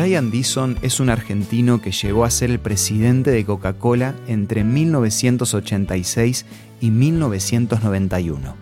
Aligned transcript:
Brian 0.00 0.30
Dison 0.30 0.78
es 0.80 0.98
un 0.98 1.10
argentino 1.10 1.82
que 1.82 1.92
llegó 1.92 2.24
a 2.24 2.30
ser 2.30 2.50
el 2.50 2.58
presidente 2.58 3.30
de 3.32 3.44
Coca-Cola 3.44 4.14
entre 4.28 4.64
1986 4.64 6.46
y 6.80 6.90
1991. 6.90 8.54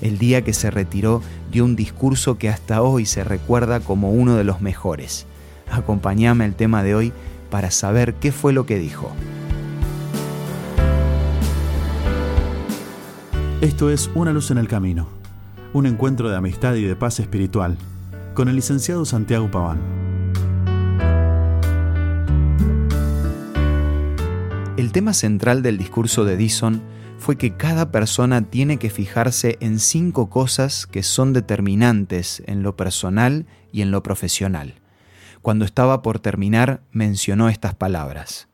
El 0.00 0.18
día 0.18 0.42
que 0.42 0.52
se 0.52 0.70
retiró 0.70 1.22
dio 1.50 1.64
un 1.64 1.74
discurso 1.74 2.38
que 2.38 2.48
hasta 2.48 2.82
hoy 2.82 3.04
se 3.04 3.24
recuerda 3.24 3.80
como 3.80 4.12
uno 4.12 4.36
de 4.36 4.44
los 4.44 4.60
mejores. 4.60 5.26
Acompáñame 5.72 6.44
al 6.44 6.54
tema 6.54 6.84
de 6.84 6.94
hoy 6.94 7.12
para 7.50 7.72
saber 7.72 8.14
qué 8.14 8.30
fue 8.30 8.52
lo 8.52 8.64
que 8.64 8.78
dijo. 8.78 9.10
Esto 13.60 13.90
es 13.90 14.08
Una 14.14 14.32
luz 14.32 14.52
en 14.52 14.58
el 14.58 14.68
camino, 14.68 15.08
un 15.72 15.86
encuentro 15.86 16.30
de 16.30 16.36
amistad 16.36 16.76
y 16.76 16.84
de 16.84 16.94
paz 16.94 17.18
espiritual, 17.18 17.76
con 18.34 18.48
el 18.48 18.54
licenciado 18.54 19.04
Santiago 19.04 19.50
Paván. 19.50 20.05
El 24.76 24.92
tema 24.92 25.14
central 25.14 25.62
del 25.62 25.78
discurso 25.78 26.26
de 26.26 26.36
Dison 26.36 26.82
fue 27.16 27.38
que 27.38 27.56
cada 27.56 27.90
persona 27.90 28.42
tiene 28.42 28.76
que 28.76 28.90
fijarse 28.90 29.56
en 29.60 29.78
cinco 29.78 30.28
cosas 30.28 30.86
que 30.86 31.02
son 31.02 31.32
determinantes 31.32 32.42
en 32.46 32.62
lo 32.62 32.76
personal 32.76 33.46
y 33.72 33.80
en 33.80 33.90
lo 33.90 34.02
profesional. 34.02 34.74
Cuando 35.40 35.64
estaba 35.64 36.02
por 36.02 36.18
terminar, 36.18 36.82
mencionó 36.92 37.48
estas 37.48 37.74
palabras. 37.74 38.48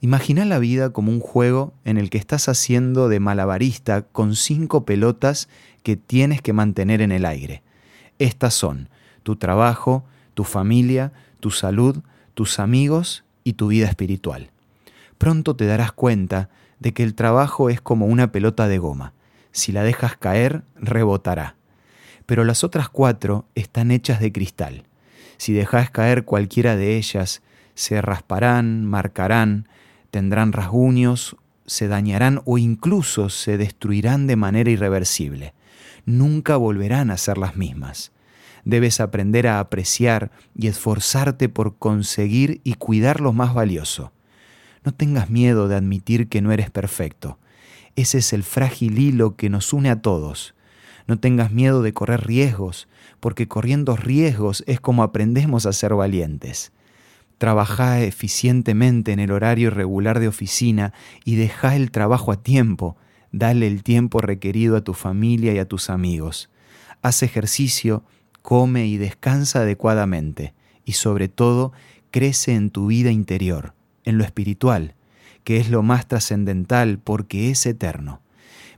Imagina 0.00 0.44
la 0.44 0.58
vida 0.58 0.90
como 0.90 1.12
un 1.12 1.20
juego 1.20 1.72
en 1.84 1.96
el 1.96 2.10
que 2.10 2.18
estás 2.18 2.48
haciendo 2.48 3.08
de 3.08 3.20
malabarista 3.20 4.02
con 4.02 4.34
cinco 4.34 4.84
pelotas 4.84 5.48
que 5.84 5.96
tienes 5.96 6.42
que 6.42 6.54
mantener 6.54 7.00
en 7.02 7.12
el 7.12 7.24
aire. 7.24 7.62
Estas 8.18 8.52
son 8.52 8.88
tu 9.22 9.36
trabajo, 9.36 10.04
tu 10.34 10.42
familia, 10.42 11.12
tu 11.38 11.52
salud, 11.52 11.98
tus 12.34 12.58
amigos 12.58 13.22
y 13.44 13.52
tu 13.52 13.68
vida 13.68 13.86
espiritual 13.86 14.50
pronto 15.18 15.56
te 15.56 15.66
darás 15.66 15.92
cuenta 15.92 16.48
de 16.78 16.92
que 16.92 17.02
el 17.02 17.14
trabajo 17.14 17.70
es 17.70 17.80
como 17.80 18.06
una 18.06 18.32
pelota 18.32 18.68
de 18.68 18.78
goma. 18.78 19.12
Si 19.52 19.72
la 19.72 19.82
dejas 19.82 20.16
caer, 20.16 20.62
rebotará. 20.74 21.56
Pero 22.26 22.44
las 22.44 22.64
otras 22.64 22.88
cuatro 22.88 23.46
están 23.54 23.90
hechas 23.90 24.20
de 24.20 24.32
cristal. 24.32 24.84
Si 25.38 25.52
dejas 25.52 25.90
caer 25.90 26.24
cualquiera 26.24 26.76
de 26.76 26.96
ellas, 26.96 27.42
se 27.74 28.00
rasparán, 28.02 28.84
marcarán, 28.84 29.68
tendrán 30.10 30.52
rasguños, 30.52 31.36
se 31.66 31.88
dañarán 31.88 32.40
o 32.44 32.58
incluso 32.58 33.28
se 33.28 33.58
destruirán 33.58 34.26
de 34.26 34.36
manera 34.36 34.70
irreversible. 34.70 35.54
Nunca 36.04 36.56
volverán 36.56 37.10
a 37.10 37.16
ser 37.16 37.38
las 37.38 37.56
mismas. 37.56 38.12
Debes 38.64 39.00
aprender 39.00 39.46
a 39.46 39.60
apreciar 39.60 40.30
y 40.54 40.68
esforzarte 40.68 41.48
por 41.48 41.76
conseguir 41.76 42.60
y 42.64 42.74
cuidar 42.74 43.20
lo 43.20 43.32
más 43.32 43.54
valioso. 43.54 44.12
No 44.86 44.94
tengas 44.94 45.30
miedo 45.30 45.66
de 45.66 45.74
admitir 45.74 46.28
que 46.28 46.40
no 46.40 46.52
eres 46.52 46.70
perfecto. 46.70 47.40
Ese 47.96 48.18
es 48.18 48.32
el 48.32 48.44
frágil 48.44 49.00
hilo 49.00 49.34
que 49.34 49.50
nos 49.50 49.72
une 49.72 49.90
a 49.90 50.00
todos. 50.00 50.54
No 51.08 51.18
tengas 51.18 51.50
miedo 51.50 51.82
de 51.82 51.92
correr 51.92 52.24
riesgos, 52.24 52.86
porque 53.18 53.48
corriendo 53.48 53.96
riesgos 53.96 54.62
es 54.68 54.78
como 54.80 55.02
aprendemos 55.02 55.66
a 55.66 55.72
ser 55.72 55.92
valientes. 55.94 56.70
Trabaja 57.36 58.00
eficientemente 58.00 59.10
en 59.10 59.18
el 59.18 59.32
horario 59.32 59.70
regular 59.70 60.20
de 60.20 60.28
oficina 60.28 60.92
y 61.24 61.34
deja 61.34 61.74
el 61.74 61.90
trabajo 61.90 62.30
a 62.30 62.40
tiempo. 62.40 62.96
Dale 63.32 63.66
el 63.66 63.82
tiempo 63.82 64.20
requerido 64.20 64.76
a 64.76 64.82
tu 64.82 64.94
familia 64.94 65.52
y 65.52 65.58
a 65.58 65.66
tus 65.66 65.90
amigos. 65.90 66.48
Haz 67.02 67.24
ejercicio, 67.24 68.04
come 68.40 68.86
y 68.86 68.98
descansa 68.98 69.62
adecuadamente. 69.62 70.54
Y 70.84 70.92
sobre 70.92 71.26
todo, 71.26 71.72
crece 72.12 72.54
en 72.54 72.70
tu 72.70 72.86
vida 72.86 73.10
interior 73.10 73.74
en 74.06 74.16
lo 74.16 74.24
espiritual, 74.24 74.94
que 75.44 75.58
es 75.58 75.68
lo 75.68 75.82
más 75.82 76.08
trascendental 76.08 76.98
porque 76.98 77.50
es 77.50 77.66
eterno. 77.66 78.22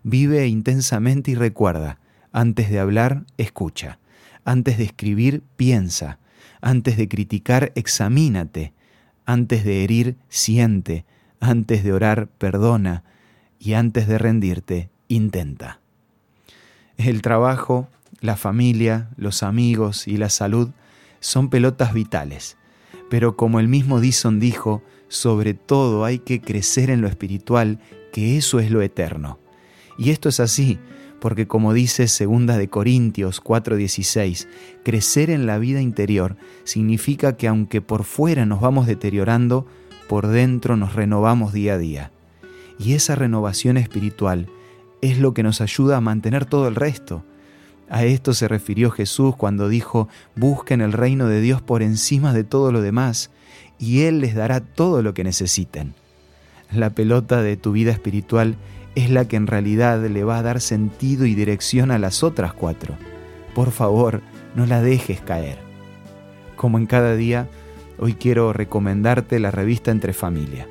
Vive 0.03 0.49
intensamente 0.49 1.31
y 1.31 1.35
recuerda, 1.37 1.99
antes 2.33 2.69
de 2.71 2.81
hablar, 2.81 3.25
escucha, 3.37 3.99
antes 4.45 4.77
de 4.79 4.85
escribir, 4.85 5.43
piensa, 5.57 6.19
antes 6.61 6.97
de 6.97 7.09
criticar, 7.09 7.73
examínate, 7.75 8.73
antes 9.25 9.65
de 9.65 9.85
herir, 9.85 10.17
siente, 10.29 11.05
antes 11.41 11.85
de 11.85 11.93
orar, 11.93 12.29
perdona, 12.39 13.05
y 13.59 13.75
antes 13.75 14.07
de 14.07 14.19
rendirte, 14.19 14.91
intenta. 15.09 15.81
El 16.97 17.23
trabajo, 17.23 17.89
la 18.21 18.37
familia, 18.37 19.09
los 19.17 19.43
amigos 19.43 20.07
y 20.07 20.17
la 20.17 20.29
salud 20.29 20.71
son 21.21 21.49
pelotas 21.49 21.95
vitales, 21.95 22.58
pero 23.09 23.37
como 23.37 23.61
el 23.61 23.69
mismo 23.69 24.01
Dison 24.01 24.41
dijo, 24.41 24.83
sobre 25.09 25.55
todo 25.55 26.05
hay 26.05 26.19
que 26.19 26.41
crecer 26.41 26.91
en 26.91 27.01
lo 27.01 27.09
espiritual, 27.09 27.81
que 28.13 28.37
eso 28.37 28.61
es 28.61 28.71
lo 28.71 28.83
eterno. 28.83 29.39
Y 29.97 30.11
esto 30.11 30.29
es 30.29 30.41
así, 30.41 30.79
porque 31.21 31.47
como 31.47 31.73
dice 31.73 32.03
2 32.05 32.47
de 32.47 32.69
Corintios 32.69 33.43
4:16, 33.43 34.47
crecer 34.85 35.31
en 35.31 35.47
la 35.47 35.59
vida 35.59 35.81
interior 35.81 36.37
significa 36.65 37.37
que 37.37 37.49
aunque 37.49 37.81
por 37.81 38.05
fuera 38.05 38.47
nos 38.47 38.61
vamos 38.61 38.87
deteriorando, 38.87 39.67
por 40.09 40.29
dentro 40.29 40.77
nos 40.77 40.95
renovamos 40.95 41.53
día 41.53 41.75
a 41.75 41.79
día. 41.79 42.13
Y 42.79 42.95
esa 42.95 43.15
renovación 43.17 43.77
espiritual 43.77 44.49
es 45.03 45.19
lo 45.19 45.35
que 45.35 45.43
nos 45.43 45.61
ayuda 45.61 45.97
a 45.97 46.01
mantener 46.01 46.45
todo 46.45 46.69
el 46.69 46.75
resto. 46.75 47.25
A 47.91 48.05
esto 48.05 48.35
se 48.35 48.49
refirió 48.49 48.91
Jesús 48.91 49.35
cuando 49.37 49.69
dijo, 49.69 50.09
busquen 50.37 50.81
el 50.81 50.93
reino 50.93 51.27
de 51.27 51.41
Dios 51.41 51.63
por 51.63 51.83
encima 51.83 52.33
de 52.33 52.45
todo 52.45 52.71
lo 52.71 52.83
demás 52.83 53.31
y 53.79 54.03
Él 54.03 54.21
les 54.21 54.35
dará 54.35 54.61
todo 54.61 55.03
lo 55.03 55.15
que 55.15 55.25
necesiten. 55.25 55.95
La 56.71 56.91
pelota 56.91 57.41
de 57.43 57.57
tu 57.57 57.73
vida 57.73 57.93
espiritual 57.93 58.57
es 58.95 59.11
la 59.11 59.27
que 59.27 59.37
en 59.37 59.47
realidad 59.47 60.05
le 60.05 60.25
va 60.25 60.39
a 60.39 60.43
dar 60.43 60.61
sentido 60.61 61.25
y 61.25 61.35
dirección 61.35 61.91
a 61.91 61.99
las 61.99 62.23
otras 62.23 62.53
cuatro. 62.53 62.95
Por 63.55 63.71
favor, 63.71 64.21
no 64.55 64.67
la 64.67 64.83
dejes 64.83 65.21
caer. 65.21 65.59
Como 66.57 66.77
en 66.77 66.87
cada 66.87 67.15
día, 67.17 67.49
hoy 67.99 68.15
quiero 68.15 68.53
recomendarte 68.53 69.39
la 69.39 69.51
revista 69.51 69.91
Entre 69.91 70.13
Familia. 70.13 70.67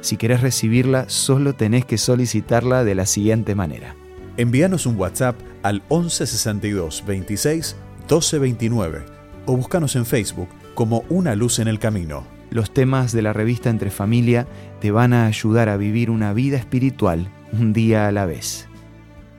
Si 0.00 0.16
querés 0.16 0.40
recibirla, 0.40 1.08
solo 1.08 1.54
tenés 1.54 1.84
que 1.84 1.98
solicitarla 1.98 2.84
de 2.84 2.94
la 2.94 3.06
siguiente 3.06 3.54
manera. 3.54 3.94
Envíanos 4.38 4.86
un 4.86 4.96
WhatsApp 4.96 5.36
al 5.64 5.82
1162 5.90 7.04
26 7.04 7.76
1229 8.02 9.04
o 9.46 9.56
búscanos 9.56 9.96
en 9.96 10.06
Facebook 10.06 10.48
como 10.74 11.02
Una 11.08 11.34
Luz 11.34 11.58
en 11.58 11.66
el 11.66 11.80
Camino. 11.80 12.22
Los 12.50 12.72
temas 12.72 13.10
de 13.10 13.20
la 13.22 13.32
revista 13.32 13.68
Entre 13.68 13.90
Familia 13.90 14.46
te 14.80 14.92
van 14.92 15.12
a 15.12 15.26
ayudar 15.26 15.68
a 15.68 15.76
vivir 15.76 16.08
una 16.08 16.32
vida 16.32 16.56
espiritual 16.56 17.28
un 17.52 17.72
día 17.72 18.06
a 18.06 18.12
la 18.12 18.26
vez. 18.26 18.68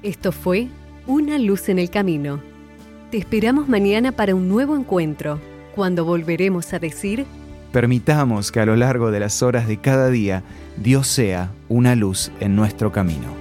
Esto 0.03 0.33
fue 0.33 0.67
Una 1.07 1.39
luz 1.39 1.69
en 1.69 1.79
el 1.79 1.89
camino. 1.89 2.41
Te 3.09 3.17
esperamos 3.17 3.69
mañana 3.69 4.11
para 4.11 4.35
un 4.35 4.49
nuevo 4.49 4.75
encuentro, 4.75 5.39
cuando 5.75 6.03
volveremos 6.03 6.73
a 6.73 6.79
decir... 6.79 7.25
Permitamos 7.71 8.51
que 8.51 8.59
a 8.59 8.65
lo 8.65 8.75
largo 8.75 9.11
de 9.11 9.21
las 9.21 9.41
horas 9.43 9.65
de 9.65 9.77
cada 9.77 10.09
día 10.09 10.43
Dios 10.75 11.07
sea 11.07 11.51
una 11.69 11.95
luz 11.95 12.31
en 12.41 12.57
nuestro 12.57 12.91
camino. 12.91 13.38